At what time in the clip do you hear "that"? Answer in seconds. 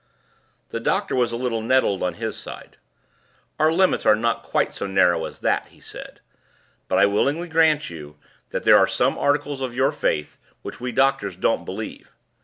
5.41-5.67, 8.49-8.63